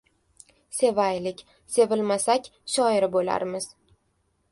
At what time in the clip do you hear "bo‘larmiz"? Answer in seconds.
3.17-3.69